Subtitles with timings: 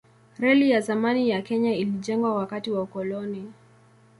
[0.39, 3.51] Reli ya zamani ya Kenya ilijengwa wakati wa ukoloni.